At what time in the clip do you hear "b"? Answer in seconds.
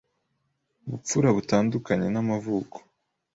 0.89-0.91, 1.35-1.37